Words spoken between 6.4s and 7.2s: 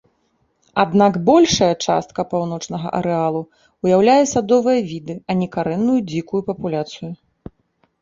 папуляцыю.